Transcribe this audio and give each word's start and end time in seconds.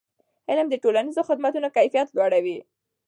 علم 0.49 0.67
د 0.69 0.75
ټولنیزو 0.83 1.21
خدمتونو 1.29 1.67
کیفیت 1.77 2.07
لوړوي. 2.17 2.57